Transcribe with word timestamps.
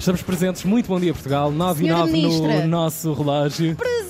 Estamos 0.00 0.22
presentes. 0.22 0.64
Muito 0.64 0.86
bom 0.86 0.98
dia, 0.98 1.12
Portugal. 1.12 1.52
9 1.52 1.82
e 1.82 1.84
Senhora 1.84 2.06
9 2.06 2.12
Ministra. 2.12 2.60
no 2.62 2.68
nosso 2.68 3.12
relógio. 3.12 3.76
Presente! 3.76 4.09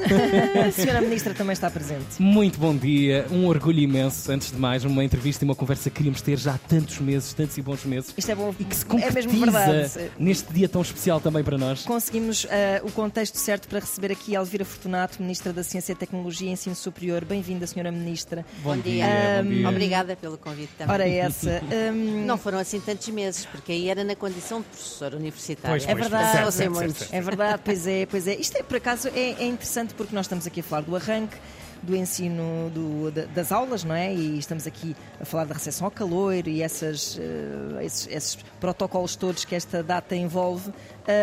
A 0.66 0.72
senhora 0.72 1.00
Ministra 1.00 1.34
também 1.34 1.52
está 1.52 1.70
presente. 1.70 2.20
Muito 2.20 2.58
bom 2.58 2.74
dia. 2.76 3.26
Um 3.30 3.46
orgulho 3.46 3.78
imenso, 3.78 4.30
antes 4.30 4.50
de 4.50 4.58
mais, 4.58 4.84
uma 4.84 5.04
entrevista 5.04 5.44
e 5.44 5.46
uma 5.46 5.54
conversa 5.54 5.90
que 5.90 5.96
queríamos 5.96 6.20
ter 6.22 6.38
já 6.38 6.54
há 6.54 6.58
tantos 6.58 6.98
meses, 6.98 7.32
tantos 7.32 7.56
e 7.58 7.62
bons 7.62 7.84
meses. 7.84 8.12
Isto 8.16 8.30
é 8.30 8.34
bom. 8.34 8.54
E 8.58 8.64
que 8.64 8.74
se 8.76 8.84
é 8.84 8.88
concretiza 8.88 9.28
mesmo 9.28 9.50
verdade. 9.52 10.10
neste 10.18 10.52
dia 10.52 10.68
tão 10.68 10.82
especial 10.82 11.20
também 11.20 11.42
para 11.44 11.58
nós. 11.58 11.84
Conseguimos 11.84 12.46
ah, 12.50 12.80
o 12.84 12.90
contexto 12.92 13.36
certo 13.36 13.68
para 13.68 13.80
receber 13.80 14.12
aqui 14.12 14.34
Elvira 14.34 14.64
Fortunato, 14.64 15.20
Ministra 15.22 15.52
da 15.52 15.62
Ciência, 15.62 15.94
Tecnologia 15.94 16.48
e 16.48 16.52
Ensino 16.52 16.74
Superior. 16.74 17.24
Bem-vinda, 17.24 17.66
Senhora 17.66 17.92
Ministra. 17.92 18.44
Bom, 18.62 18.76
dia. 18.76 19.06
bom 19.42 19.48
dia. 19.50 19.68
Obrigada 19.68 20.16
pelo 20.16 20.38
convite 20.38 20.72
também. 20.78 20.94
Ora, 20.94 21.08
essa. 21.08 21.62
hum, 21.92 22.24
Não 22.26 22.38
foram 22.38 22.58
assim 22.58 22.80
tantos 22.80 23.08
meses, 23.08 23.44
porque 23.46 23.72
aí 23.72 23.88
era 23.88 24.02
na 24.04 24.14
condição 24.16 24.60
de 24.60 24.66
professora 24.66 25.16
universitária. 25.16 25.70
Pois, 25.70 25.84
É 25.84 25.94
pois, 25.94 26.00
verdade. 26.08 26.32
certo, 26.32 26.50
certo, 26.52 26.98
certo. 26.98 27.14
É 27.14 27.20
verdade, 27.20 27.62
pois 27.64 27.86
é, 27.86 28.06
pois 28.06 28.26
é. 28.26 28.34
Isto 28.34 28.56
é, 28.58 28.62
por 28.62 28.76
acaso, 28.76 29.08
é, 29.08 29.34
é 29.42 29.46
interessante 29.46 29.89
porque 29.94 30.14
nós 30.14 30.26
estamos 30.26 30.46
aqui 30.46 30.60
a 30.60 30.62
falar 30.62 30.82
do 30.82 30.94
arranque 30.96 31.36
do 31.82 31.96
ensino 31.96 32.70
do- 32.74 33.10
da- 33.10 33.24
das 33.24 33.50
aulas, 33.50 33.84
não 33.84 33.94
é? 33.94 34.12
E 34.12 34.38
estamos 34.38 34.66
aqui 34.66 34.94
a 35.18 35.24
falar 35.24 35.46
da 35.46 35.54
recepção 35.54 35.86
ao 35.86 35.90
calor 35.90 36.46
e 36.46 36.60
essas, 36.60 37.18
eh, 37.18 37.82
esses, 37.86 38.06
esses 38.08 38.38
protocolos 38.60 39.16
todos 39.16 39.46
que 39.46 39.54
esta 39.54 39.82
data 39.82 40.14
envolve. 40.14 40.70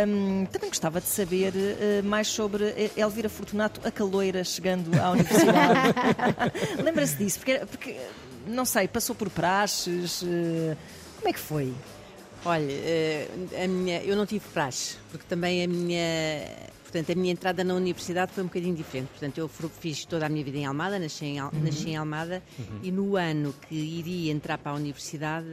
Hum, 0.08 0.48
também 0.52 0.70
gostava 0.70 1.00
de 1.00 1.06
saber 1.06 1.54
eh, 1.56 2.02
mais 2.02 2.28
sobre 2.28 2.64
eh, 2.70 2.90
Elvira 2.98 3.30
Fortunato, 3.30 3.80
a 3.88 3.92
caloira, 3.92 4.44
chegando 4.44 5.00
à 5.00 5.12
universidade. 5.12 5.94
Lembra-se 6.84 7.16
disso? 7.18 7.38
Porque, 7.38 7.60
porque, 7.60 7.96
não 8.48 8.66
sei, 8.66 8.88
passou 8.88 9.16
por 9.16 9.30
praxes. 9.30 10.24
eh, 10.26 10.76
como 11.18 11.30
é 11.30 11.34
que 11.34 11.40
foi? 11.40 11.72
Olha, 12.46 12.74
a 13.64 13.68
minha, 13.68 14.02
eu 14.02 14.16
não 14.16 14.26
tive 14.26 14.46
praxe, 14.54 14.96
porque 15.12 15.26
também 15.30 15.64
a 15.64 15.68
minha, 15.68 16.48
portanto, 16.92 17.12
a 17.12 17.16
minha 17.16 17.32
entrada 17.32 17.64
na 17.64 17.74
universidade 17.74 18.32
foi 18.32 18.44
um 18.44 18.48
bocadinho 18.48 18.76
diferente. 18.76 19.08
Portanto, 19.10 19.38
eu 19.38 19.48
fiz 19.50 20.06
toda 20.06 20.26
a 20.26 20.30
minha 20.30 20.44
vida 20.44 20.58
em 20.58 20.66
Almada, 20.66 20.98
nasci 20.98 21.26
em, 21.26 21.40
Al- 21.40 21.52
nasci 21.62 21.90
em 21.90 21.98
Almada, 21.98 22.42
e 22.82 22.92
no 22.92 23.16
ano 23.18 23.54
que 23.68 23.76
iria 23.76 24.32
entrar 24.32 24.58
para 24.58 24.72
a 24.72 24.76
universidade, 24.76 25.48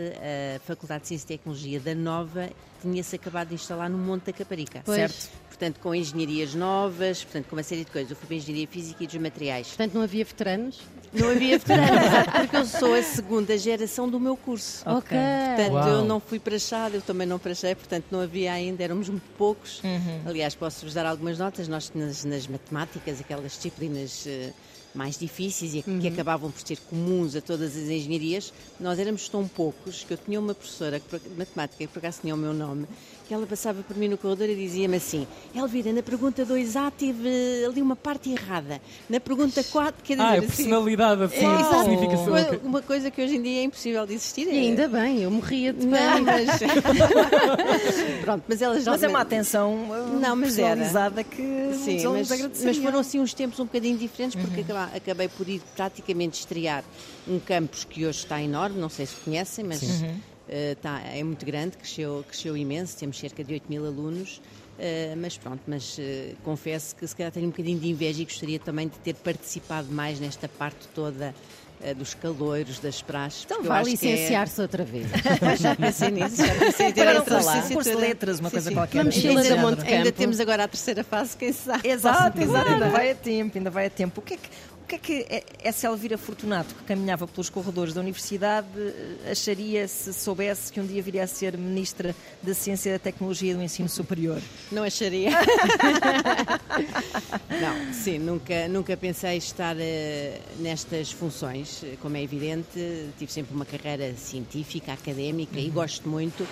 a 0.57 0.61
Faculdade 0.61 1.03
de 1.03 1.09
Ciência 1.09 1.25
e 1.25 1.29
Tecnologia 1.39 1.81
da 1.81 1.95
Nova 1.95 2.51
tinha-se 2.81 3.17
acabado 3.17 3.49
de 3.49 3.55
instalar 3.55 3.89
no 3.91 3.97
Monte 3.99 4.27
da 4.27 4.33
Caparica. 4.33 4.83
Pois. 4.85 4.97
Certo. 4.99 5.31
Portanto, 5.49 5.79
com 5.81 5.95
engenharias 5.95 6.55
novas, 6.55 7.23
portanto, 7.25 7.47
com 7.49 7.57
uma 7.57 7.63
série 7.63 7.85
de 7.85 7.91
coisas. 7.91 8.11
Eu 8.11 8.17
fui 8.17 8.27
para 8.27 8.35
a 8.35 8.39
Engenharia 8.39 8.67
Física 8.67 9.05
e 9.05 9.07
dos 9.07 9.17
Materiais. 9.17 9.69
Portanto, 9.69 9.95
não 9.95 10.03
havia 10.03 10.25
veteranos? 10.25 10.81
Não 11.15 11.31
havia 11.31 11.59
veteranos, 11.59 12.07
exato, 12.07 12.31
porque 12.33 12.57
eu 12.57 12.67
sou 12.67 12.95
a 12.95 13.03
segunda 13.03 13.57
geração 13.57 14.09
do 14.09 14.19
meu 14.19 14.37
curso. 14.37 14.83
Ok. 14.89 15.17
Portanto, 15.57 15.73
Uau. 15.73 15.89
eu 15.89 16.05
não 16.05 16.21
fui 16.21 16.39
para 16.39 16.59
Chade, 16.59 16.97
eu 16.97 17.03
também 17.03 17.27
não 17.27 17.39
para 17.39 17.55
Chade, 17.55 17.77
portanto 17.77 18.07
não 18.11 18.21
havia 18.21 18.53
ainda, 18.53 18.83
éramos 18.83 19.09
muito 19.09 19.29
poucos. 19.39 19.81
Aliás, 20.27 20.55
posso-vos 20.55 20.95
dar 20.95 21.07
algumas 21.07 21.39
notas, 21.39 21.69
nós 21.69 21.93
nas, 21.95 22.25
nas 22.25 22.47
matemáticas, 22.47 23.21
aquelas 23.21 23.53
disciplinas 23.53 24.27
eh, 24.27 24.53
mais 24.95 25.19
difíceis 25.19 25.75
e 25.75 25.83
que 25.83 26.09
acabavam 26.09 26.51
por 26.51 26.67
ser 26.67 26.79
comuns 26.89 27.35
a 27.35 27.41
todas 27.41 27.77
as 27.77 27.89
engenharias, 27.89 28.53
nós 28.79 28.99
éramos 28.99 29.29
tão 29.29 29.47
poucos 29.47 30.05
que 30.05 30.13
eu 30.13 30.17
tinha 30.17 30.39
uma 30.39 30.55
professora 30.55 31.01
de 31.01 31.37
matemática, 31.37 31.79
que 31.79 31.89
por 31.89 31.99
acaso 31.99 32.21
tinha 32.23 32.35
o 32.35 32.39
meu 32.39 32.55
nome, 32.55 32.87
que 33.27 33.33
ela 33.33 33.47
passava 33.47 33.83
por 33.83 33.97
mim 33.97 34.09
no 34.09 34.19
corredor 34.19 34.49
e 34.51 34.55
dizia-me 34.55 34.97
assim, 34.97 35.27
Elvira, 35.55 35.93
na 35.93 36.03
pergunta 36.03 36.45
2A 36.45 36.93
tive 36.97 37.65
ali 37.67 37.81
uma 37.81 37.97
parte 37.97 38.31
errada, 38.31 38.81
na 39.09 39.19
pergunta 39.19 39.65
4, 39.65 40.03
quer 40.05 40.15
dizer 40.15 40.27
Ah, 40.29 40.35
é 40.37 40.39
assim, 40.41 40.47
personalidade, 40.49 41.23
assim, 41.23 41.45
é, 41.45 42.17
Uma-. 42.17 42.59
Uma 42.65 42.83
coisa 42.83 43.11
que 43.11 43.23
hoje 43.23 43.37
em 43.37 43.43
dia 43.43 43.61
é 43.61 43.65
impossível 43.65 44.07
de 44.07 44.15
existir. 44.15 44.47
E 44.47 44.51
é- 44.57 44.61
ainda 44.61 44.89
bem, 44.89 45.23
eu 45.23 45.31
morria 45.31 45.73
de 45.73 45.87
bem. 45.87 46.21
mas. 46.25 46.61
Pronto, 48.23 48.45
mas 48.49 48.61
ela 48.63 48.81
já. 48.81 48.91
Mas 48.91 49.03
é 49.03 49.09
uma 49.09 49.21
atenção 49.21 49.75
uh, 49.91 50.19
Não, 50.21 50.37
mas 50.37 50.59
era. 50.59 50.69
personalizada 50.77 51.25
que 51.25 51.43
Sim, 51.83 51.99
mas, 52.09 52.63
mas 52.65 52.77
foram 52.79 52.99
assim 52.99 53.21
uns 53.21 53.33
tempos 53.35 53.59
um 53.61 53.65
bocadinho 53.65 53.97
diferentes 53.97 54.41
porque 54.41 54.61
acaba- 54.61 54.91
acabei 54.95 55.29
por 55.29 55.49
ir 55.49 55.63
praticamente 55.75 56.41
estrear 56.41 56.85
um 57.27 57.39
campus 57.39 57.85
que 57.85 58.05
hoje 58.05 58.19
está 58.19 58.41
enorme, 58.43 58.79
não 58.79 58.89
sei 58.89 59.07
se 59.07 59.15
conhecem, 59.17 59.65
mas 59.65 59.81
eh, 60.55 60.73
está- 60.73 61.01
é 61.01 61.23
muito 61.25 61.45
grande, 61.45 61.77
cresceu, 61.77 62.25
cresceu 62.29 62.57
imenso, 62.57 62.97
temos 62.97 63.19
cerca 63.19 63.43
de 63.43 63.53
8 63.55 63.67
mil 63.69 63.85
alunos. 63.85 64.41
eh, 64.79 65.15
mas 65.17 65.37
pronto, 65.39 65.61
mas 65.69 65.97
eh, 66.01 66.35
confesso 66.43 66.97
que 66.97 67.07
se 67.07 67.15
calhar 67.15 67.31
tenho 67.33 67.47
um 67.47 67.51
bocadinho 67.51 67.79
de 67.79 67.89
inveja 67.89 68.23
e 68.23 68.25
gostaria 68.25 68.59
também 68.59 68.89
de 68.89 68.99
ter 68.99 69.15
participado 69.15 69.87
mais 69.93 70.19
nesta 70.19 70.49
parte 70.49 70.89
toda 70.95 71.35
dos 71.99 72.15
caloiros, 72.15 72.79
das 72.79 73.03
praxes. 73.03 73.45
Então 73.45 73.63
vai 73.63 73.83
é- 73.83 73.85
licenciar-se 73.85 74.59
outra 74.61 74.85
vez. 74.85 75.07
já 75.61 75.77
pensei 75.77 76.11
nisso, 76.11 76.37
já 76.37 76.55
pensei 76.55 76.87
em 76.89 76.93
ter 76.93 77.07
um 77.07 77.11
essa 77.11 77.23
curso, 77.23 77.47
lá. 77.47 77.63
curso 77.63 77.91
de 77.91 77.97
letras, 77.97 78.41
uma 78.41 78.51
coisa 78.51 78.73
qualquer. 78.73 78.99
Uma 78.99 79.05
mochila 79.05 79.43
da. 79.45 79.57
Monte 79.59 79.81
Ainda 79.83 80.05
Campo. 80.07 80.13
temos 80.19 80.41
agora 80.41 80.65
a 80.65 80.69
terceira 80.69 81.05
fase, 81.05 81.37
quem 81.37 81.53
sabe? 81.53 81.87
Exato, 81.87 82.41
exato, 82.41 82.69
ainda 82.73 82.89
vai 82.89 83.11
a 83.11 83.15
tempo, 83.15 83.59
ainda 83.59 83.71
vai 83.71 83.87
a 83.87 83.91
tempo. 83.91 84.21
O 84.21 84.25
que 84.25 84.35
é 84.35 84.37
que, 84.39 84.49
o 84.85 84.87
que, 84.87 84.95
é 84.97 84.99
que 84.99 85.27
é- 85.31 85.43
essa 85.63 85.87
Elvira 85.87 86.19
Fortunato, 86.19 86.75
que 86.75 86.85
caminhava 86.85 87.27
pelos 87.27 87.49
corredores 87.49 87.95
da 87.95 88.03
universidade, 88.03 88.67
acharia 89.31 89.89
se 89.89 90.13
soubesse 90.13 90.71
que 90.71 90.79
um 90.79 90.87
dia 90.87 91.03
viria 91.03 91.25
a 91.25 91.27
ser 91.27 91.57
Ministra 91.57 92.15
da 92.43 92.53
Ciência, 92.53 92.93
da 92.93 92.99
Tecnologia 92.99 93.53
e 93.53 93.55
do 93.55 93.63
Ensino 93.63 93.89
Superior? 93.89 94.43
Não 94.71 94.83
acharia. 94.83 95.31
não, 97.61 97.93
sim, 97.95 98.19
nunca, 98.19 98.69
nunca 98.69 98.95
pensei 98.97 99.39
estar 99.39 99.75
eh, 99.79 100.39
nestas 100.59 101.11
funções. 101.11 101.83
Como 102.01 102.17
é 102.19 102.23
evidente, 102.23 103.09
tive 103.19 103.33
sempre 103.33 103.55
uma 103.55 103.65
carreira 103.65 104.15
científica, 104.17 104.93
académica 104.93 105.59
e 105.59 105.71
gosto 105.71 106.07
muito, 106.09 106.47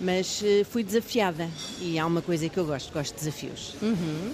mas 0.00 0.42
eh, 0.44 0.64
fui 0.64 0.82
desafiada. 0.82 1.48
E 1.80 1.98
há 1.98 2.06
uma 2.06 2.22
coisa 2.22 2.48
que 2.48 2.58
eu 2.58 2.64
gosto, 2.64 2.92
gosto 2.92 3.14
de 3.14 3.20
desafios. 3.20 3.76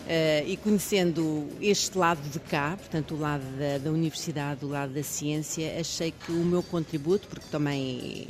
Eh, 0.07 0.45
e 0.47 0.57
conhecendo 0.57 1.49
este 1.61 1.97
lado 1.97 2.21
de 2.29 2.39
cá, 2.39 2.77
portanto, 2.77 3.15
o 3.15 3.19
lado 3.19 3.45
da, 3.59 3.79
da 3.79 3.91
universidade, 3.91 4.65
o 4.65 4.69
lado 4.69 4.93
da 4.93 5.03
ciência, 5.03 5.79
achei 5.79 6.13
que 6.13 6.33
o 6.33 6.45
meu 6.45 6.63
contributo, 6.63 7.27
porque 7.29 7.47
também 7.51 8.29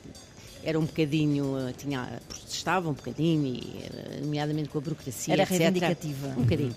era 0.65 0.79
um 0.79 0.85
bocadinho, 0.85 1.59
eh, 1.59 1.73
tinha, 1.77 2.21
protestava 2.29 2.89
um 2.89 2.93
bocadinho, 2.95 3.47
e, 3.47 4.21
nomeadamente 4.23 4.69
com 4.71 4.79
a 4.79 4.81
burocracia, 4.81 5.35
Era 5.35 5.43
etc. 5.43 5.59
reivindicativa. 5.59 6.29
Um 6.37 6.43
bocadinho. 6.43 6.75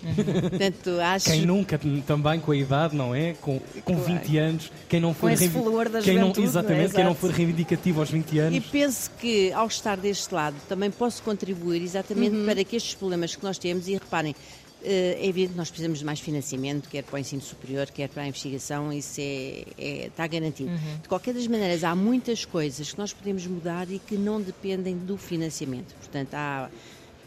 Portanto, 0.50 0.90
acho... 1.02 1.26
Quem 1.32 1.46
nunca, 1.46 1.80
também 2.06 2.40
com 2.40 2.52
a 2.52 2.56
idade, 2.58 2.96
não 2.96 3.16
é? 3.16 3.34
Com, 3.42 3.60
com 3.84 3.96
20 3.98 4.38
anos, 4.38 4.72
quem 4.90 5.00
não 5.00 5.14
for 5.14 5.22
Com 5.22 5.30
esse 5.30 5.50
flor 5.50 5.90
da 5.90 6.02
quem 6.02 6.16
não, 6.20 6.34
Exatamente, 6.38 6.92
é, 6.92 6.96
quem 6.96 7.04
não 7.06 7.16
for 7.16 7.32
reivindicativo 7.32 8.00
aos 8.02 8.10
20 8.10 8.34
E 8.34 8.40
anos. 8.40 8.66
penso 8.66 9.12
que, 9.20 9.52
ao 9.54 9.68
estar 9.68 9.98
deste 9.98 10.34
lado, 10.34 10.56
também 10.68 10.92
posso 10.92 11.24
contribuir 11.24 11.82
exatamente 11.82 12.36
Uhum. 12.36 12.46
para 12.46 12.64
que 12.64 12.76
estes 12.76 12.94
problemas 12.96 13.36
que 13.36 13.44
nós 13.44 13.58
temos, 13.58 13.88
e 13.88 13.94
reparem, 13.94 14.36
é 14.84 15.26
evidente 15.26 15.54
que 15.54 15.58
nós 15.58 15.70
precisamos 15.70 16.00
de 16.00 16.06
mais 16.06 16.20
financiamento, 16.20 16.88
quer 16.90 17.04
para 17.04 17.16
o 17.16 17.20
ensino 17.20 17.42
superior, 17.42 17.88
quer 17.88 18.08
para 18.10 18.24
a 18.24 18.28
investigação, 18.28 18.94
isso 18.94 19.20
é, 19.20 19.64
é- 19.78 20.06
está 20.08 20.26
garantido. 20.28 20.70
Uhum. 20.70 20.98
De 21.02 21.08
qualquer 21.10 21.34
das 21.34 21.48
maneiras, 21.48 21.84
há 21.84 21.96
muitas 21.96 22.46
coisas 22.46 22.92
que 22.92 22.98
nós 22.98 23.12
podemos 23.14 23.46
mudar 23.48 23.90
e 23.92 24.00
que 24.00 24.16
não 24.16 24.42
dependem 24.42 24.96
do 24.98 25.18
financiamento. 25.18 25.94
Portanto, 25.96 26.34
há 26.36 26.70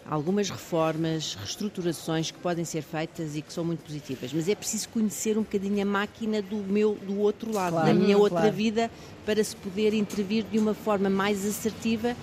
algumas 0.08 0.48
reformas, 0.50 1.34
reestruturações 1.34 2.30
que 2.30 2.38
podem 2.38 2.64
ser 2.64 2.82
feitas 2.82 3.36
e 3.36 3.42
que 3.42 3.52
são 3.52 3.64
muito 3.64 3.80
positivas, 3.84 4.32
mas 4.32 4.48
é 4.48 4.54
preciso 4.54 4.88
conhecer 4.88 5.36
um 5.38 5.42
bocadinho 5.42 5.80
a 5.82 5.84
máquina 5.84 6.40
do 6.42 6.56
meu 6.56 6.94
do 7.06 7.18
outro 7.20 7.52
lado, 7.52 7.72
Claro, 7.74 7.86
da 7.86 7.94
minha 7.94 8.16
uhum, 8.16 8.22
outra 8.22 8.40
claro. 8.40 8.56
vida, 8.56 8.90
para 9.26 9.42
se 9.44 9.54
poder 9.56 9.92
intervir 9.94 10.44
de 10.50 10.58
uma 10.58 10.74
forma 10.74 11.08
mais 11.10 11.44
assertiva, 11.46 12.16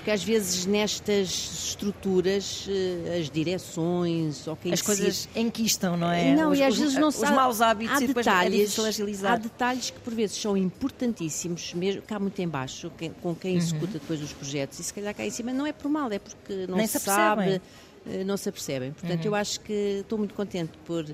porque 0.00 0.10
às 0.12 0.22
vezes 0.24 0.64
nestas 0.64 1.28
estruturas 1.68 2.66
eh, 2.70 3.18
as 3.20 3.28
direções 3.30 4.46
ou 4.48 4.56
quem 4.56 4.72
As 4.72 4.80
coisas 4.80 5.28
enquistam, 5.36 5.94
não 5.94 6.10
é? 6.10 6.34
não, 6.34 6.52
os, 6.52 6.58
e 6.58 6.62
às 6.62 6.72
os- 6.72 6.80
vezes 6.80 6.94
não 6.96 7.08
os 7.08 7.20
maus 7.20 7.60
hábitos 7.60 7.94
há 7.98 8.02
e 8.02 8.06
depois 8.06 8.26
é 8.26 8.30
detalhes, 8.30 8.78
há 8.78 8.88
agilizar. 8.88 9.38
detalhes 9.38 9.90
que 9.90 10.00
por 10.00 10.14
vezes 10.14 10.36
são 10.40 10.56
importantíssimos, 10.56 11.74
mesmo 11.74 12.00
cá 12.02 12.18
muito 12.18 12.40
em 12.40 12.48
baixo, 12.48 12.90
quem- 12.96 13.12
com 13.12 13.34
quem 13.34 13.52
Uhum. 13.52 13.58
executa 13.58 13.92
depois 13.98 14.22
os 14.22 14.32
projetos, 14.32 14.78
e 14.78 14.84
se 14.84 14.94
calhar 14.94 15.14
cá 15.14 15.24
em 15.26 15.30
cima 15.30 15.52
não 15.52 15.66
é 15.66 15.72
por 15.72 15.90
mal, 15.90 16.10
é 16.10 16.18
porque 16.18 16.66
não 16.66 16.76
Nem 16.78 16.86
se, 16.86 16.98
se. 16.98 17.08
Uhum. 17.10 17.14
sabe, 17.16 17.60
eh, 18.06 18.24
não 18.24 18.36
se 18.38 18.48
apercebem. 18.48 18.92
Portanto, 18.92 19.24
eu 19.26 19.34
acho 19.34 19.60
que 19.60 19.98
estou 20.00 20.16
muito 20.18 20.34
contente 20.34 20.72
por 20.86 21.04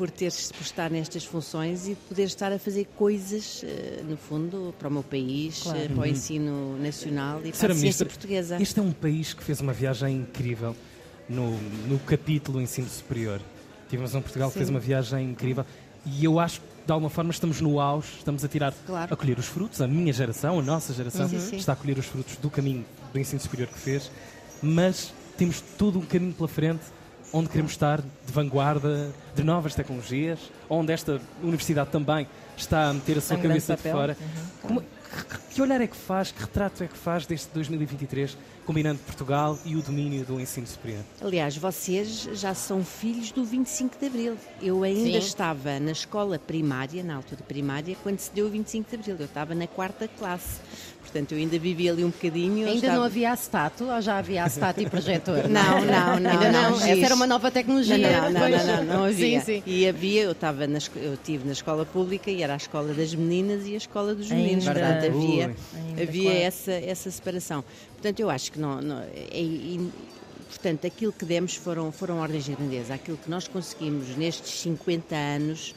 por 0.00 0.10
ter 0.10 0.32
por 0.32 0.62
estar 0.62 0.90
nestas 0.90 1.26
funções 1.26 1.86
e 1.86 1.94
poder 1.94 2.22
estar 2.22 2.50
a 2.50 2.58
fazer 2.58 2.86
coisas, 2.96 3.62
eh, 3.62 4.00
no 4.08 4.16
fundo, 4.16 4.74
para 4.78 4.88
o 4.88 4.90
meu 4.90 5.02
país, 5.02 5.62
Claro. 5.62 5.78
eh, 5.78 5.88
para 5.88 6.00
o 6.00 6.06
ensino 6.06 6.78
nacional 6.78 7.40
e 7.40 7.50
para 7.50 7.52
Senhora 7.52 7.74
a 7.74 7.76
ciência 7.76 8.04
Ministra, 8.04 8.06
portuguesa. 8.06 8.62
Este 8.62 8.80
é 8.80 8.82
um 8.82 8.92
país 8.92 9.34
que 9.34 9.44
fez 9.44 9.60
uma 9.60 9.74
viagem 9.74 10.16
incrível 10.16 10.74
no, 11.28 11.50
no 11.86 11.98
capítulo 11.98 12.62
ensino 12.62 12.88
superior. 12.88 13.42
Tivemos 13.90 14.14
um 14.14 14.22
Portugal 14.22 14.48
que 14.48 14.54
fez 14.54 14.68
Sim. 14.68 14.72
uma 14.72 14.80
viagem 14.80 15.32
incrível 15.32 15.66
e 16.06 16.24
eu 16.24 16.40
acho 16.40 16.62
que 16.62 16.66
de 16.86 16.92
alguma 16.92 17.10
forma 17.10 17.30
estamos 17.30 17.60
no 17.60 17.78
auge, 17.78 18.08
estamos 18.16 18.42
a 18.42 18.48
tirar, 18.48 18.72
Claro. 18.86 19.12
a 19.12 19.16
colher 19.18 19.38
os 19.38 19.44
frutos, 19.44 19.82
a 19.82 19.86
minha 19.86 20.14
geração, 20.14 20.58
a 20.58 20.62
nossa 20.62 20.94
geração 20.94 21.28
Sim, 21.28 21.38
sim. 21.40 21.56
está 21.56 21.74
a 21.74 21.76
colher 21.76 21.98
os 21.98 22.06
frutos 22.06 22.36
do 22.36 22.48
caminho 22.48 22.86
do 23.12 23.18
ensino 23.18 23.38
superior 23.38 23.68
que 23.68 23.78
fez, 23.78 24.10
mas 24.62 25.12
temos 25.36 25.60
todo 25.76 25.98
um 25.98 26.06
caminho 26.06 26.32
pela 26.32 26.48
frente 26.48 26.80
onde 27.32 27.48
queremos 27.48 27.72
estar, 27.72 28.00
de 28.00 28.32
vanguarda, 28.32 29.12
de 29.34 29.42
novas 29.44 29.74
tecnologias, 29.74 30.38
onde 30.68 30.92
esta 30.92 31.20
universidade 31.42 31.90
também 31.90 32.26
está 32.56 32.88
a 32.88 32.92
meter 32.94 33.18
a 33.18 33.20
sua 33.20 33.36
um 33.36 33.42
cabeça 33.42 33.76
de 33.76 33.82
fora. 33.82 34.16
Uhum. 34.20 34.68
Como- 34.68 34.84
Que 35.52 35.60
olhar 35.60 35.80
é 35.80 35.88
que 35.88 35.96
faz, 35.96 36.30
que 36.30 36.40
retrato 36.40 36.84
é 36.84 36.86
que 36.86 36.96
faz 36.96 37.26
deste 37.26 37.48
2023, 37.52 38.38
combinando 38.64 39.00
Portugal 39.00 39.58
e 39.64 39.74
o 39.74 39.82
domínio 39.82 40.24
do 40.24 40.40
ensino 40.40 40.64
superior? 40.68 41.02
Aliás, 41.20 41.56
vocês 41.56 42.28
já 42.34 42.54
são 42.54 42.84
filhos 42.84 43.32
do 43.32 43.44
25 43.44 43.98
de 43.98 44.06
Abril. 44.06 44.36
Eu 44.62 44.84
ainda 44.84 45.10
Sim. 45.20 45.26
estava 45.26 45.80
na 45.80 45.90
escola 45.90 46.38
primária, 46.38 47.02
na 47.02 47.16
altura 47.16 47.42
primária, 47.42 47.96
quando 48.04 48.20
se 48.20 48.30
deu 48.32 48.46
o 48.46 48.50
25 48.50 48.88
de 48.90 48.94
Abril. 48.96 49.16
Eu 49.18 49.24
estava 49.24 49.52
na 49.52 49.66
quarta 49.66 50.06
classe. 50.06 50.60
Portanto, 51.00 51.32
eu 51.32 51.38
ainda 51.38 51.58
vivi 51.58 51.88
ali 51.88 52.04
um 52.04 52.10
bocadinho. 52.10 52.58
Ainda 52.66 52.72
estava- 52.74 52.94
não 52.94 53.02
havia 53.04 53.32
acetato 53.32 53.84
ou 53.84 54.00
já 54.00 54.18
havia 54.18 54.44
acetato 54.44 54.80
e 54.80 54.88
projetor? 54.88 55.46
Não, 55.50 55.80
não, 55.84 56.20
não. 56.20 56.30
Ainda 56.30 56.52
não. 56.52 56.70
não, 56.70 56.76
Essa 56.86 57.04
era 57.04 57.14
uma 57.14 57.26
nova 57.26 57.50
tecnologia. 57.50 57.98
Não, 57.98 58.30
não, 58.30 58.48
não, 58.48 58.66
não, 58.66 58.84
não, 58.84 59.04
havia. 59.04 59.40
Sim, 59.40 59.44
sim. 59.56 59.62
E 59.66 59.88
havia, 59.88 60.22
eu 60.22 60.32
estava 60.32 60.66
na, 60.66 60.78
eu 60.96 61.14
estive 61.14 61.44
na 61.46 61.52
escola 61.52 61.84
pública 61.84 62.30
e 62.30 62.42
era 62.42 62.52
a 62.52 62.56
escola 62.56 62.92
das 62.94 63.12
meninas 63.14 63.66
e 63.66 63.74
a 63.74 63.76
escola 63.78 64.14
dos 64.14 64.30
meninos. 64.30 64.68
Ainda. 64.68 64.80
Portanto, 64.80 65.06
havia. 65.16 65.56
Ainda, 65.74 66.02
havia 66.02 66.22
claro. 66.30 66.38
essa, 66.46 66.72
essa 66.72 67.10
separação. 67.10 67.64
Portanto, 67.94 68.20
eu 68.20 68.30
acho 68.30 68.52
que 68.52 68.60
não. 68.60 68.80
não- 68.80 69.00
é- 69.00 69.78
portanto, 70.48 70.86
aquilo 70.86 71.12
que 71.12 71.24
demos 71.24 71.54
foram, 71.54 71.90
foram 71.90 72.18
ordens 72.18 72.44
de 72.44 72.52
grandeza. 72.54 72.94
Aquilo 72.94 73.16
que 73.16 73.30
nós 73.30 73.48
conseguimos 73.48 74.16
nestes 74.16 74.60
50 74.60 75.14
anos 75.16 75.74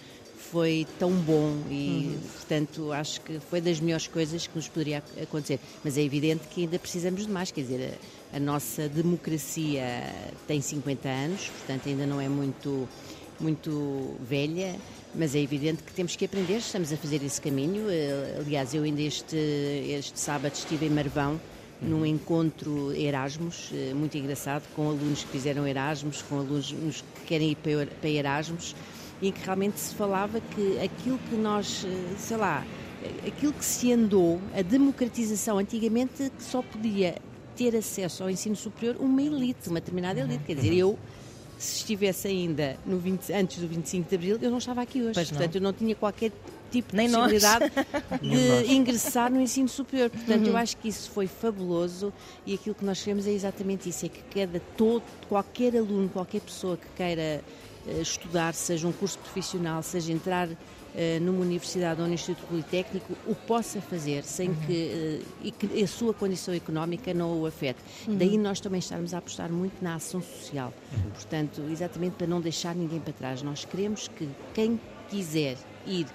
foi 0.54 0.86
tão 1.00 1.10
bom 1.12 1.58
e, 1.68 2.16
portanto, 2.38 2.92
acho 2.92 3.20
que 3.22 3.40
foi 3.50 3.60
das 3.60 3.80
melhores 3.80 4.06
coisas 4.06 4.46
que 4.46 4.56
nos 4.56 4.68
poderia 4.68 5.00
ac- 5.00 5.22
acontecer. 5.24 5.60
Mas 5.84 5.98
é 5.98 6.02
evidente 6.04 6.44
que 6.48 6.62
ainda 6.62 6.78
precisamos 6.78 7.26
de 7.26 7.32
mais, 7.32 7.50
quer 7.52 7.62
dizer, 7.62 7.98
a, 8.32 8.38
a 8.38 8.40
nossa 8.40 8.88
democracia 8.88 9.84
tem 10.48 10.62
50 10.62 11.10
anos, 11.10 11.48
portanto, 11.58 11.90
ainda 11.90 12.06
não 12.06 12.22
é 12.22 12.30
muito, 12.30 12.88
muito 13.40 14.16
velha. 14.22 14.76
Mas 15.16 15.34
é 15.36 15.40
evidente 15.40 15.82
que 15.82 15.92
temos 15.94 16.16
que 16.16 16.26
aprender, 16.26 16.58
estamos 16.58 16.94
a 16.94 16.98
fazer 16.98 17.24
esse 17.24 17.40
caminho. 17.42 17.88
Eh, 17.90 18.38
Aliás, 18.40 18.74
eu 18.76 18.84
ainda 18.84 19.02
este, 19.02 19.36
este 19.36 20.20
sábado 20.20 20.54
estive 20.54 20.86
em 20.86 20.90
Marvão, 20.90 21.40
num 21.82 22.04
encontro 22.06 22.92
Erasmus, 22.96 23.70
eh, 23.74 23.92
muito 23.94 24.16
engraçado, 24.18 24.64
com 24.76 24.88
alunos 24.90 25.24
que 25.24 25.30
fizeram 25.30 25.68
Erasmus, 25.68 26.22
com 26.24 26.38
alunos 26.40 27.04
que 27.16 27.22
querem 27.28 27.52
ir 27.52 27.58
para 28.02 28.10
Erasmus, 28.10 28.76
em 29.28 29.32
que 29.32 29.44
realmente 29.46 29.80
se 29.80 29.94
falava 29.96 30.40
que 30.42 30.80
aquilo 30.80 31.18
que 31.30 31.36
nós, 31.36 31.86
eh, 31.86 32.16
sei 32.18 32.38
lá, 32.38 32.66
aquilo 33.28 33.54
que 33.54 33.64
se 33.66 33.92
andou, 33.94 34.40
a 34.58 34.62
democratização, 34.62 35.58
antigamente 35.58 36.32
que 36.38 36.44
só 36.44 36.62
podia 36.62 37.16
ter 37.56 37.76
acesso 37.76 38.24
ao 38.24 38.30
ensino 38.30 38.56
superior 38.56 38.96
uma 39.00 39.22
elite, 39.22 39.70
uma 39.70 39.80
determinada 39.80 40.20
elite. 40.20 40.44
Quer 40.46 40.56
dizer, 40.56 40.74
eu, 40.74 40.98
se 41.58 41.78
estivesse 41.78 42.28
ainda 42.28 42.78
no 42.86 42.98
20 42.98 43.32
antes 43.34 43.60
do 43.60 43.68
25 43.68 44.10
de 44.10 44.16
Abril, 44.16 44.38
eu 44.42 44.50
não 44.52 44.58
estava 44.58 44.82
aqui 44.82 45.02
hoje. 45.02 45.14
Pois 45.14 45.30
não. 45.32 45.38
Portanto, 45.38 45.56
eu 45.56 45.62
não 45.62 45.72
tinha 45.74 45.96
qualquer 45.96 46.32
tipo 46.72 46.90
de 46.92 46.98
Nem 46.98 47.08
nós. 47.08 47.32
possibilidade 47.32 47.72
nós. 48.24 48.68
de 48.68 48.74
ingressar 48.74 49.32
no 49.32 49.40
ensino 49.40 49.70
superior. 49.70 50.10
Portanto, 50.10 50.42
Uhum. 50.46 50.48
eu 50.52 50.58
acho 50.58 50.76
que 50.78 50.88
isso 50.88 51.12
foi 51.12 51.28
fabuloso 51.28 52.12
e 52.46 52.54
aquilo 52.56 52.74
que 52.76 52.84
nós 52.84 53.02
queremos 53.02 53.28
é 53.28 53.32
exatamente 53.32 53.88
isso, 53.88 54.06
é 54.06 54.10
que 54.10 54.22
cada 54.34 54.60
todo, 54.76 55.04
qualquer 55.30 55.78
aluno, 55.78 56.10
qualquer 56.10 56.42
pessoa 56.42 56.76
que 56.76 56.88
queira 56.98 57.42
estudar, 58.02 58.54
seja 58.54 58.88
um 58.88 58.92
curso 58.92 59.18
profissional, 59.20 59.82
seja 59.84 60.12
entrar 60.12 60.50
eh, 60.96 61.20
numa 61.20 61.42
universidade 61.42 62.00
ou 62.02 62.08
num 62.08 62.14
instituto 62.14 62.46
politécnico, 62.48 63.14
o 63.26 63.34
possa 63.34 63.82
fazer 63.82 64.24
sem 64.24 64.50
Uhum. 64.50 64.56
que, 64.68 64.74
eh, 64.74 65.22
e 65.42 65.52
que 65.52 65.84
a 65.84 65.88
sua 65.88 66.14
condição 66.14 66.54
económica 66.54 67.14
não 67.14 67.42
o 67.42 67.46
afete. 67.48 67.80
Uhum. 68.08 68.18
Daí 68.18 68.38
nós 68.38 68.60
também 68.60 68.80
estarmos 68.80 69.14
a 69.14 69.18
apostar 69.18 69.52
muito 69.52 69.82
na 69.82 69.96
ação 69.96 70.22
social. 70.22 70.72
Portanto, 71.14 71.64
exatamente 71.72 72.14
para 72.14 72.28
não 72.28 72.40
deixar 72.40 72.76
ninguém 72.76 73.00
para 73.00 73.14
trás. 73.14 73.42
Nós 73.42 73.66
queremos 73.66 74.08
que 74.08 74.30
quem 74.54 74.80
quiser 75.10 75.58
ir 75.88 76.06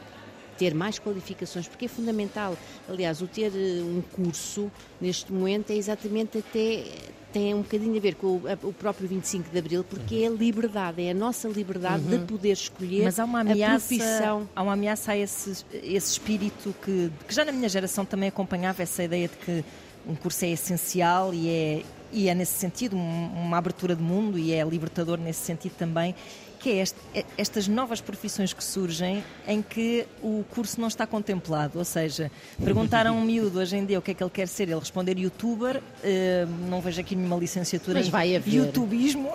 ter 0.59 0.75
mais 0.75 0.99
qualificações, 0.99 1.69
porque 1.69 1.85
é 1.85 1.89
fundamental. 1.89 2.57
Aliás, 2.89 3.23
o 3.23 3.27
ter 3.27 3.53
eh, 3.55 3.83
um 3.83 4.03
curso 4.13 4.71
neste 5.01 5.33
momento 5.33 5.71
é 5.71 5.77
exatamente 5.77 6.39
até 6.39 6.85
tem 7.33 7.53
um 7.55 7.61
bocadinho 7.61 7.95
a 7.97 8.01
ver 8.01 8.15
com 8.15 8.27
o, 8.39 8.43
a- 8.49 8.67
o 8.67 8.73
próprio 8.73 9.07
25 9.07 9.51
de 9.51 9.59
Abril, 9.59 9.85
porque 9.85 10.17
é 10.17 10.27
a 10.27 10.31
liberdade, 10.31 11.03
é 11.03 11.11
a 11.11 11.15
nossa 11.15 11.47
liberdade 11.47 12.03
de 12.05 12.19
poder 12.21 12.53
escolher 12.53 12.99
Uhum. 13.01 13.05
Mas 13.05 13.19
há 13.19 13.25
uma 13.25 13.39
a 13.39 13.41
ameaça, 13.43 13.87
profissão. 13.87 14.49
há 14.57 14.63
uma 14.63 14.73
ameaça 14.73 15.13
a 15.13 15.17
esse, 15.19 15.65
esse 15.73 16.13
espírito 16.13 16.75
que, 16.83 17.11
que 17.29 17.35
já 17.35 17.45
na 17.45 17.53
minha 17.53 17.69
geração 17.69 18.05
também 18.05 18.29
acompanhava 18.31 18.83
essa 18.83 19.03
ideia 19.05 19.29
de 19.29 19.37
que 19.37 19.65
um 20.09 20.15
curso 20.15 20.43
é 20.47 20.49
essencial 20.49 21.35
e 21.35 21.49
é, 21.51 21.83
e 22.11 22.29
é 22.31 22.35
nesse 22.35 22.55
sentido 22.55 22.97
um- 22.97 23.31
uma 23.45 23.59
abertura 23.59 23.95
de 23.95 24.03
mundo 24.03 24.39
e 24.39 24.53
é 24.55 24.65
libertador 24.65 25.19
nesse 25.19 25.41
sentido 25.45 25.75
também, 25.79 26.15
que 26.59 26.71
é 26.71 26.77
este- 26.83 26.99
é- 27.15 27.25
estas 27.37 27.69
novas 27.69 28.01
profissões 28.01 28.53
que 28.53 28.63
surgem 28.65 29.23
em 29.47 29.63
que 29.63 30.05
o 30.23 30.45
curso 30.51 30.81
não 30.81 30.89
está 30.89 31.07
contemplado, 31.07 31.79
ou 31.79 31.85
seja, 31.85 32.31
perguntar 32.63 33.07
a 33.07 33.13
um 33.13 33.21
miúdo 33.25 33.59
hoje 33.61 33.77
em 33.77 33.85
dia 33.87 33.99
o 33.99 34.03
que 34.03 34.11
é 34.11 34.15
que 34.15 34.23
ele 34.23 34.31
quer 34.31 34.49
ser, 34.49 34.65
ele 34.69 34.79
responder 34.81 35.19
youtuber, 35.19 35.81
eh, 36.03 36.47
não 36.69 36.81
vejo 36.81 37.01
aqui 37.01 37.15
nenhuma 37.15 37.37
licenciatura 37.37 37.99
Mas 37.99 38.09
em 38.09 38.11
vai 38.11 38.35
haver. 38.37 38.53
youtubismo. 38.55 39.31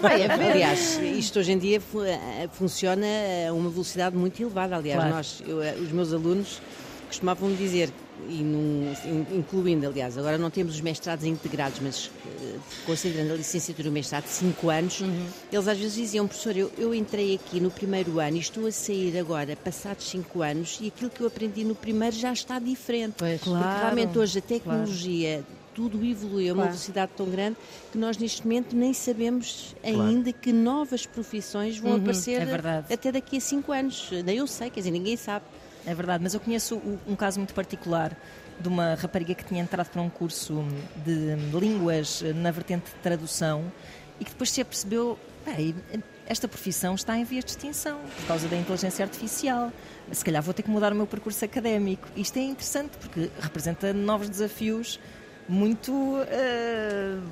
Vai 0.00 0.24
haver. 0.24 0.50
Aliás, 0.52 0.98
isto 0.98 1.38
hoje 1.38 1.52
em 1.52 1.58
dia 1.58 1.80
eh, 2.06 2.48
funciona 2.52 3.06
a 3.48 3.52
uma 3.52 3.68
velocidade 3.70 4.16
muito 4.16 4.40
elevada. 4.42 4.76
Aliás, 4.76 4.98
Claro. 5.00 5.14
nós, 5.16 5.42
eu, 5.46 5.62
eh, 5.62 5.74
os 5.74 5.92
meus 5.92 6.12
alunos 6.12 6.60
costumavam 7.12 7.52
dizer, 7.54 7.90
e 8.28 8.42
num- 8.42 8.92
in- 9.04 9.38
incluindo, 9.38 9.86
aliás, 9.86 10.16
agora 10.16 10.38
não 10.38 10.48
temos 10.50 10.74
os 10.74 10.80
mestrados 10.80 11.26
integrados, 11.26 11.78
mas 11.80 12.10
eh, 12.26 12.56
considerando 12.86 13.32
a 13.32 13.36
licenciatura 13.36 13.88
e 13.88 13.90
o 13.90 13.92
mestrado 13.92 14.24
de 14.24 14.30
5 14.30 14.70
anos, 14.70 15.00
Uhum. 15.00 15.26
eles 15.52 15.68
às 15.68 15.78
vezes 15.78 15.94
diziam, 15.94 16.26
professor, 16.26 16.56
eu, 16.56 16.72
eu 16.78 16.94
entrei 16.94 17.34
aqui 17.34 17.60
no 17.60 17.70
primeiro 17.70 18.18
ano 18.18 18.36
e 18.36 18.40
estou 18.40 18.66
a 18.66 18.72
sair 18.72 19.18
agora, 19.18 19.54
passados 19.56 20.08
5 20.08 20.40
anos, 20.42 20.78
e 20.80 20.88
aquilo 20.88 21.10
que 21.10 21.20
eu 21.20 21.26
aprendi 21.26 21.64
no 21.64 21.74
primeiro 21.74 22.16
já 22.16 22.32
está 22.32 22.58
diferente. 22.58 23.14
Pois. 23.18 23.40
Porque 23.40 23.50
Claro. 23.50 23.78
realmente 23.80 24.18
hoje 24.18 24.38
a 24.38 24.42
tecnologia. 24.42 25.44
Tudo 25.74 26.04
evolui 26.04 26.50
a 26.50 26.52
uma 26.52 26.64
Claro. 26.64 26.70
velocidade 26.72 27.12
tão 27.16 27.26
grande 27.30 27.56
que 27.90 27.96
nós 27.96 28.18
neste 28.18 28.42
momento 28.42 28.76
nem 28.76 28.92
sabemos 28.92 29.74
ainda 29.82 30.30
que 30.30 30.52
novas 30.52 31.06
profissões 31.06 31.78
vão 31.78 31.96
aparecer 31.96 32.42
é 32.46 32.92
até 32.94 33.10
daqui 33.10 33.38
a 33.38 33.40
5 33.40 33.72
anos. 33.72 34.10
Nem 34.22 34.36
eu 34.36 34.46
sei, 34.46 34.68
quer 34.68 34.80
dizer, 34.80 34.90
ninguém 34.90 35.16
sabe. 35.16 35.46
É 35.86 35.94
verdade, 35.94 36.22
mas 36.22 36.32
eu 36.34 36.40
conheço 36.40 36.80
um 37.06 37.16
caso 37.16 37.38
muito 37.40 37.52
particular 37.54 38.16
de 38.60 38.68
uma 38.68 38.94
rapariga 38.94 39.34
que 39.34 39.44
tinha 39.44 39.60
entrado 39.62 39.88
para 39.90 40.00
um 40.00 40.08
curso 40.10 40.64
de 41.04 41.34
línguas 41.58 42.22
na 42.36 42.50
vertente 42.50 42.84
de 42.90 42.96
tradução 43.02 43.64
e 44.20 44.24
que 44.24 44.30
depois 44.30 44.50
se 44.50 44.60
apercebeu, 44.60 45.18
"Peraí, 45.44 45.74
esta 46.26 46.46
profissão 46.46 46.94
está 46.94 47.18
em 47.18 47.24
vias 47.24 47.44
de 47.44 47.50
extinção 47.50 47.98
por 48.16 48.26
causa 48.28 48.46
da 48.46 48.56
inteligência 48.56 49.04
artificial. 49.04 49.72
Se 50.12 50.24
calhar 50.24 50.40
vou 50.42 50.54
ter 50.54 50.62
que 50.62 50.70
mudar 50.70 50.92
o 50.92 50.94
meu 50.96 51.06
percurso 51.06 51.44
académico. 51.44 52.06
Isto 52.14 52.38
é 52.38 52.42
interessante 52.42 52.96
porque 52.98 53.28
representa 53.40 53.92
novos 53.92 54.28
desafios 54.28 55.00
muito 55.48 55.92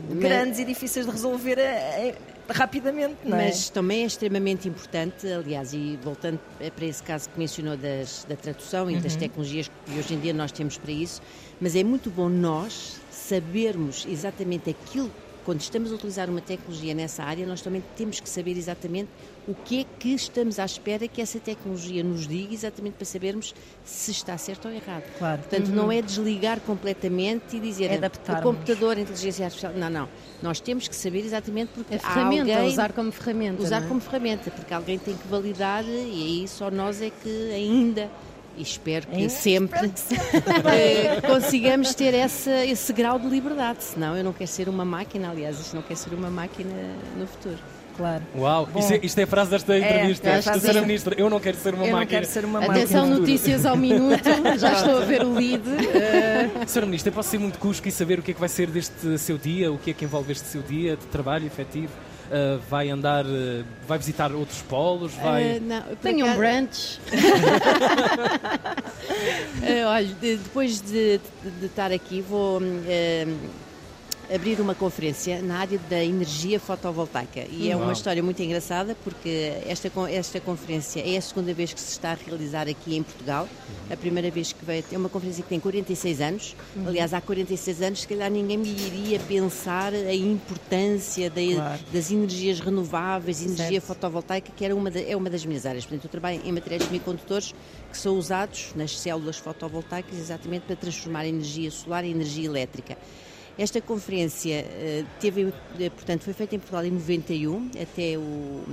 Mas- 0.08 0.18
grandes 0.18 0.58
e 0.58 0.64
difíceis 0.64 1.06
de 1.06 1.12
resolver 1.12 1.58
eh, 1.58 2.16
rapidamente, 2.52 3.16
não 3.24 3.36
é? 3.38 3.46
Mas 3.46 3.70
também 3.70 4.02
é 4.02 4.06
extremamente 4.06 4.68
importante, 4.68 5.26
aliás, 5.26 5.72
e 5.72 5.98
voltando 6.02 6.38
para 6.74 6.84
esse 6.84 7.02
caso 7.02 7.28
que 7.30 7.38
mencionou 7.38 7.76
das, 7.76 8.24
da 8.28 8.36
tradução 8.36 8.90
e 8.90 8.94
Uhum. 8.94 9.00
das 9.00 9.16
tecnologias 9.16 9.68
que 9.86 9.98
hoje 9.98 10.14
em 10.14 10.20
dia 10.20 10.32
nós 10.32 10.52
temos 10.52 10.76
para 10.78 10.90
isso, 10.92 11.20
mas 11.60 11.74
é 11.76 11.82
muito 11.84 12.10
bom 12.10 12.28
nós 12.28 12.96
sabermos 13.10 14.06
exatamente 14.08 14.70
aquilo, 14.70 15.10
quando 15.44 15.60
estamos 15.60 15.90
a 15.90 15.94
utilizar 15.94 16.28
uma 16.28 16.40
tecnologia 16.40 16.94
nessa 16.94 17.22
área, 17.22 17.46
nós 17.46 17.60
também 17.60 17.82
temos 17.96 18.20
que 18.20 18.28
saber 18.28 18.56
exatamente 18.56 19.08
o 19.48 19.54
que 19.54 19.80
é 19.80 19.84
que 19.98 20.10
estamos 20.14 20.58
à 20.58 20.64
espera 20.64 21.08
que 21.08 21.20
essa 21.20 21.40
tecnologia 21.40 22.04
nos 22.04 22.28
diga, 22.28 22.52
exatamente 22.54 22.94
para 22.94 23.04
sabermos 23.06 23.54
se 23.84 24.10
está 24.10 24.36
certo 24.38 24.68
ou 24.68 24.74
errado. 24.74 25.04
Claro. 25.18 25.40
Portanto, 25.40 25.68
não 25.68 25.90
é 25.90 26.00
desligar 26.02 26.60
completamente 26.60 27.56
e 27.56 27.60
dizer 27.60 27.90
É 27.90 27.96
adaptarmos. 27.96 28.40
o 28.44 28.44
computador, 28.44 28.96
a 28.96 29.00
inteligência 29.00 29.44
artificial. 29.46 29.72
Não, 29.74 29.90
não. 29.90 30.08
Nós 30.42 30.60
temos 30.60 30.86
que 30.86 30.94
saber 30.94 31.20
exatamente 31.24 31.70
porque 31.74 31.94
A 31.94 31.98
ferramenta, 31.98 32.52
alguém 32.52 32.68
usar 32.68 32.92
como 32.92 33.10
ferramenta. 33.10 33.62
usar 33.62 33.82
é? 33.82 33.86
como 33.88 34.00
ferramenta, 34.00 34.50
porque 34.50 34.74
alguém 34.74 34.98
tem 34.98 35.16
que 35.16 35.26
validar 35.26 35.84
e 35.84 35.90
aí 36.42 36.48
só 36.48 36.70
nós 36.70 37.00
é 37.00 37.10
que 37.10 37.50
ainda, 37.52 38.10
e 38.56 38.62
espero 38.62 39.06
que 39.06 39.16
Ainda 39.16 39.28
sempre, 39.28 39.92
eh, 40.72 41.20
consigamos 41.26 41.94
ter 41.94 42.14
essa, 42.14 42.64
esse 42.64 42.92
grau 42.92 43.18
de 43.18 43.26
liberdade, 43.28 43.82
senão 43.84 44.16
eu 44.16 44.24
não 44.24 44.32
quero 44.32 44.50
ser 44.50 44.68
uma 44.68 44.84
máquina, 44.84 45.30
aliás, 45.30 45.58
isto 45.58 45.74
não 45.74 45.82
quer 45.82 45.96
ser 45.96 46.12
uma 46.14 46.30
máquina 46.30 46.74
no 47.16 47.26
futuro. 47.26 47.58
Claro. 47.96 48.22
Uau, 48.34 48.68
isto 48.76 48.92
é, 48.94 49.00
isto 49.02 49.18
é 49.18 49.24
a 49.24 49.26
frase 49.26 49.50
desta 49.50 49.76
entrevista. 49.76 50.28
é 50.28 50.32
a 50.32 50.36
da 50.36 50.42
frase 50.42 50.66
Sra. 50.66 50.80
Ministra. 50.80 51.14
Eu 51.18 51.28
não 51.28 51.38
quero 51.38 51.56
ser 51.58 51.74
uma 51.74 51.84
Eu 51.84 51.90
não 51.92 51.98
máquina. 51.98 52.20
quero 52.20 52.32
ser 52.32 52.44
uma 52.46 52.58
Atenção, 52.64 53.00
máquina. 53.02 53.18
notícias 53.20 53.66
ao 53.66 53.76
minuto. 53.76 54.22
Já 54.58 54.72
estou 54.72 54.98
a 54.98 55.04
ver 55.04 55.22
o 55.22 55.34
lead. 55.34 55.62
Eh, 55.68 56.48
Sra. 56.66 56.86
Ministra, 56.86 57.10
eu 57.10 57.14
posso 57.14 57.28
ser 57.28 57.38
muito 57.38 57.58
cusco 57.58 57.86
e 57.88 57.92
saber 57.92 58.18
o 58.18 58.22
que 58.22 58.30
é 58.30 58.34
que 58.34 58.40
vai 58.40 58.48
ser 58.48 58.68
deste 58.68 59.18
seu 59.18 59.36
dia, 59.36 59.70
o 59.70 59.76
que 59.76 59.90
é 59.90 59.92
que 59.92 60.04
envolve 60.06 60.32
este 60.32 60.46
seu 60.46 60.62
dia 60.62 60.96
de 60.96 61.04
trabalho 61.06 61.46
efetivo? 61.46 61.92
Ah, 62.32 62.58
vai 62.70 62.88
andar, 62.90 63.24
ah, 63.26 63.64
vai 63.88 63.98
visitar 63.98 64.32
outros 64.32 64.62
polos, 64.62 65.12
vai... 65.14 65.56
Eh, 65.56 65.60
não, 65.60 65.82
Tenho 66.00 66.26
um 66.26 66.36
brunch. 66.36 67.00
Olha, 69.88 70.06
de- 70.06 70.36
depois 70.36 70.80
de, 70.80 71.18
de- 71.18 71.50
de 71.60 71.66
estar 71.66 71.90
aqui, 71.92 72.20
vou. 72.22 72.60
Abrir 74.32 74.60
uma 74.60 74.74
conferência 74.74 75.42
na 75.42 75.58
área 75.58 75.78
da 75.90 76.04
energia 76.04 76.60
fotovoltaica. 76.60 77.44
E 77.50 77.68
é 77.70 77.74
uma 77.74 77.86
Uau. 77.86 77.92
história 77.92 78.22
muito 78.22 78.40
engraçada 78.42 78.96
porque 79.02 79.54
esta, 79.66 79.90
esta 80.10 80.40
conferência 80.40 81.00
é 81.00 81.16
a 81.16 81.20
segunda 81.20 81.52
vez 81.52 81.72
que 81.72 81.80
se 81.80 81.90
está 81.92 82.12
a 82.12 82.14
realizar 82.14 82.68
aqui 82.68 82.96
em 82.96 83.02
Portugal. 83.02 83.48
A 83.90 83.96
primeira 83.96 84.30
vez 84.30 84.52
que 84.52 84.64
veio, 84.64 84.84
é 84.92 84.96
uma 84.96 85.08
conferência 85.08 85.42
que 85.42 85.48
tem 85.48 85.58
46 85.58 86.20
anos. 86.20 86.56
Aliás, 86.86 87.12
há 87.12 87.20
46 87.20 87.82
anos, 87.82 88.00
se 88.02 88.08
calhar 88.08 88.30
ninguém 88.30 88.56
me 88.56 88.68
iria 88.68 89.18
pensar 89.18 89.92
a 89.92 90.14
importância 90.14 91.28
da- 91.28 91.40
Claro. 91.40 91.80
das 91.92 92.10
energias 92.12 92.60
renováveis, 92.60 93.42
energia 93.42 93.66
Certo. 93.80 93.86
fotovoltaica, 93.86 94.52
que 94.56 94.64
era 94.64 94.76
uma 94.76 94.90
da- 94.90 95.00
é 95.00 95.16
uma 95.16 95.28
das 95.28 95.44
minhas 95.44 95.66
áreas. 95.66 95.84
Portanto, 95.84 96.04
eu 96.04 96.10
trabalho 96.10 96.40
em 96.44 96.52
materiais 96.52 96.84
semicondutores 96.84 97.52
que 97.90 97.98
são 97.98 98.16
usados 98.16 98.68
nas 98.76 98.96
células 98.98 99.38
fotovoltaicas 99.38 100.16
exatamente 100.16 100.62
para 100.62 100.76
transformar 100.76 101.26
energia 101.26 101.70
solar 101.70 102.04
em 102.04 102.12
energia 102.12 102.46
elétrica. 102.46 102.96
Esta 103.60 103.78
conferência 103.78 104.54
eh, 104.54 105.04
teve, 105.20 105.52
eh, 105.78 105.90
portanto, 105.90 106.22
foi 106.22 106.32
feita 106.32 106.56
em 106.56 106.58
Portugal 106.58 106.82
em 106.82 106.90
91, 106.92 107.70
até 107.82 108.16
o, 108.16 108.64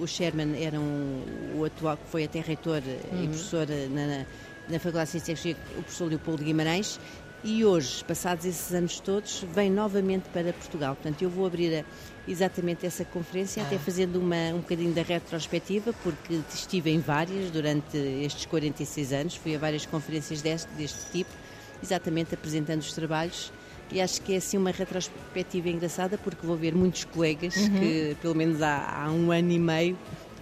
o 0.00 0.06
Sherman 0.06 0.54
era 0.62 0.78
um, 0.78 1.20
o 1.56 1.64
atual, 1.64 1.96
que 1.96 2.08
foi 2.08 2.22
até 2.22 2.38
reitor 2.38 2.80
eh, 2.86 3.00
e 3.24 3.26
professor 3.26 3.66
na, 3.90 4.06
na, 4.06 4.26
na 4.68 4.78
Faculdade 4.78 5.10
de 5.10 5.20
Ciência 5.20 5.32
e 5.32 5.54
Tecnologia, 5.54 5.78
o 5.78 5.82
professor 5.82 6.04
Leopoldo 6.08 6.44
Guimarães, 6.44 7.00
e 7.42 7.64
hoje, 7.64 8.04
passados 8.04 8.44
esses 8.44 8.72
anos 8.72 9.00
todos, 9.00 9.44
vem 9.52 9.68
novamente 9.68 10.28
para 10.28 10.52
Portugal. 10.52 10.94
Portanto, 10.94 11.20
eu 11.22 11.28
vou 11.28 11.44
abrir 11.44 11.80
a- 11.80 11.84
exatamente 12.28 12.86
essa 12.86 13.04
conferência, 13.04 13.64
até 13.64 13.78
fazendo 13.78 14.14
uma, 14.20 14.54
um 14.54 14.58
bocadinho 14.58 14.92
da 14.92 15.02
retrospectiva, 15.02 15.92
porque 16.04 16.38
estive 16.54 16.90
em 16.92 17.00
várias 17.00 17.50
durante 17.50 17.96
estes 17.96 18.46
46 18.46 19.12
anos, 19.12 19.34
fui 19.34 19.56
a 19.56 19.58
várias 19.58 19.84
conferências 19.86 20.40
deste, 20.40 20.68
deste 20.74 21.10
tipo, 21.10 21.30
exatamente 21.82 22.32
apresentando 22.32 22.80
os 22.80 22.92
trabalhos. 22.92 23.50
E 23.90 24.00
acho 24.00 24.20
que 24.22 24.34
é 24.34 24.36
assim 24.38 24.56
uma 24.58 24.70
retrospectiva 24.70 25.68
engraçada, 25.68 26.18
porque 26.18 26.44
vou 26.46 26.56
ver 26.56 26.74
muitos 26.74 27.04
colegas 27.04 27.54
que, 27.54 28.16
pelo 28.20 28.34
menos 28.34 28.60
há, 28.60 29.04
há 29.04 29.10
um 29.10 29.30
ano 29.30 29.52
e 29.52 29.58
meio, 29.58 29.98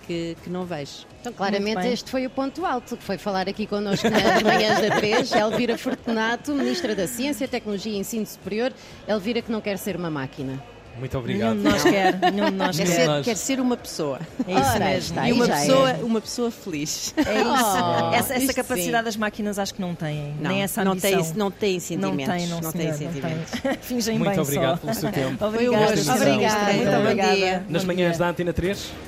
que, 0.06 0.36
que 0.42 0.50
não 0.50 0.64
vejo. 0.64 1.06
Então, 1.20 1.32
claramente, 1.32 1.86
este 1.86 2.10
foi 2.10 2.26
o 2.26 2.30
ponto 2.30 2.64
alto, 2.64 2.96
que 2.96 3.02
foi 3.02 3.18
falar 3.18 3.48
aqui 3.48 3.66
connosco 3.66 4.08
nas 4.08 4.42
manhãs 4.42 4.80
da 4.80 4.96
3. 4.96 5.32
Elvira 5.32 5.78
Fortunato, 5.78 6.54
Ministra 6.54 6.94
da 6.94 7.06
Ciência, 7.06 7.48
Tecnologia 7.48 7.92
e 7.92 7.96
Ensino 7.96 8.26
Superior. 8.26 8.72
Elvira 9.08 9.40
que 9.40 9.50
não 9.50 9.60
quer 9.60 9.78
ser 9.78 9.96
uma 9.96 10.10
máquina. 10.10 10.62
Muito 10.98 11.12
Nenhum 11.12 11.20
obrigado. 11.50 11.56
de 11.56 11.62
nós 11.62 11.82
quer, 11.82 12.32
nenhum 12.32 12.50
de 12.50 12.56
nós 12.56 12.76
Quer 12.76 12.86
ser, 12.86 13.06
nós. 13.06 13.24
quer 13.24 13.36
ser 13.36 13.60
uma 13.60 13.76
pessoa. 13.76 14.20
É 14.46 14.52
isso 14.52 14.70
Ora, 14.70 14.78
mesmo. 14.84 14.98
está, 15.10 15.28
e 15.28 15.32
uma 15.32 15.46
já 15.46 15.56
é. 15.56 15.60
pessoa, 15.60 15.92
uma 16.02 16.20
pessoa 16.20 16.50
feliz. 16.50 17.14
É 17.16 17.20
isso. 17.40 17.44
Oh, 18.04 18.14
essa 18.14 18.34
essa 18.34 18.52
capacidade 18.54 18.98
sim. 18.98 19.04
das 19.04 19.16
máquinas 19.16 19.58
acho 19.58 19.74
que 19.74 19.80
não 19.80 19.94
têm. 19.94 20.34
Não, 20.40 20.50
nem 20.50 20.62
essa 20.62 20.84
não 20.84 20.96
tem, 20.96 21.16
não 21.36 21.50
tem 21.50 21.74
Não 21.74 21.80
sentimentos. 21.80 22.34
tem, 22.34 22.46
não, 22.46 22.60
não 22.60 22.70
senhor, 22.70 22.72
tem 22.72 22.86
não 22.88 22.98
sentimentos. 22.98 23.52
Fingem 23.82 24.18
Muito 24.18 24.30
bem 24.30 24.40
obrigado 24.40 24.74
só. 24.74 24.80
pelo 24.80 24.94
seu 24.94 25.12
tempo. 25.12 25.44
Ministra. 25.50 26.14
Obrigada. 26.14 26.72
Muito 26.72 26.96
obrigada. 26.96 27.64
Nas 27.68 27.84
manhãs 27.84 28.18
da 28.18 28.28
Antena 28.28 28.52
3, 28.52 28.90